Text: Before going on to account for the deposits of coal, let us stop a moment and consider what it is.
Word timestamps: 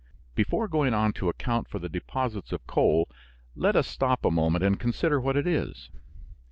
Before 0.33 0.67
going 0.67 0.95
on 0.95 1.13
to 1.13 1.29
account 1.29 1.67
for 1.67 1.77
the 1.77 1.87
deposits 1.87 2.51
of 2.51 2.65
coal, 2.65 3.07
let 3.55 3.75
us 3.75 3.87
stop 3.87 4.25
a 4.25 4.31
moment 4.31 4.63
and 4.63 4.79
consider 4.79 5.21
what 5.21 5.37
it 5.37 5.45
is. 5.45 5.91